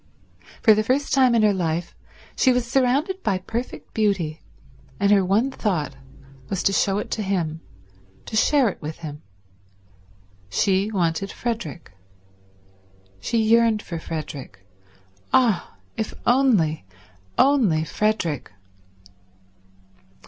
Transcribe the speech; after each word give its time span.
For 0.63 0.73
the 0.73 0.81
first 0.81 1.13
time 1.13 1.35
in 1.35 1.43
her 1.43 1.53
life 1.53 1.93
she 2.35 2.51
was 2.51 2.65
surrounded 2.65 3.21
by 3.21 3.37
perfect 3.37 3.93
beauty, 3.93 4.41
and 4.99 5.11
her 5.11 5.23
one 5.23 5.51
thought 5.51 5.95
was 6.49 6.63
to 6.63 6.73
show 6.73 6.97
it 6.97 7.11
to 7.11 7.21
him, 7.21 7.61
to 8.25 8.35
share 8.35 8.67
it 8.69 8.81
with 8.81 8.97
him. 9.05 9.21
She 10.49 10.89
wanted 10.89 11.31
Frederick. 11.31 11.91
She 13.19 13.37
yearned 13.43 13.83
for 13.83 13.99
Frederick. 13.99 14.65
Ah, 15.31 15.75
if 15.97 16.15
only, 16.25 16.83
only 17.37 17.83
Frederick 17.83 18.51